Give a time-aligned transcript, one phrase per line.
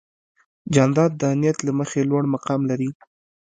[0.73, 2.89] جانداد د نیت له مخې لوړ مقام لري.